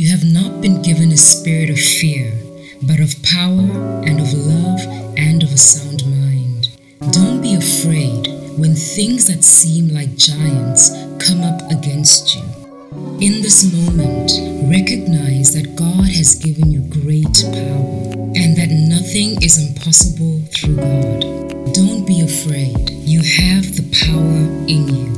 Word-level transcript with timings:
You 0.00 0.08
have 0.12 0.24
not 0.24 0.62
been 0.62 0.80
given 0.80 1.12
a 1.12 1.16
spirit 1.18 1.68
of 1.68 1.78
fear, 1.78 2.32
but 2.80 3.00
of 3.00 3.22
power 3.22 3.68
and 4.08 4.18
of 4.18 4.32
love 4.32 4.80
and 5.18 5.42
of 5.42 5.52
a 5.52 5.58
sound 5.58 6.06
mind. 6.06 6.70
Don't 7.12 7.42
be 7.42 7.54
afraid 7.54 8.26
when 8.56 8.74
things 8.74 9.26
that 9.26 9.44
seem 9.44 9.90
like 9.90 10.16
giants 10.16 10.88
come 11.20 11.42
up 11.42 11.70
against 11.70 12.34
you. 12.34 12.40
In 13.20 13.42
this 13.42 13.60
moment, 13.76 14.32
recognize 14.72 15.52
that 15.52 15.76
God 15.76 16.08
has 16.08 16.34
given 16.34 16.72
you 16.72 16.80
great 16.88 17.36
power 17.52 18.24
and 18.40 18.56
that 18.56 18.72
nothing 18.72 19.36
is 19.42 19.60
impossible 19.60 20.40
through 20.56 20.76
God. 20.76 21.74
Don't 21.74 22.06
be 22.06 22.22
afraid. 22.22 22.88
You 23.04 23.20
have 23.20 23.76
the 23.76 23.84
power 23.92 24.64
in 24.66 24.88
you. 24.88 25.09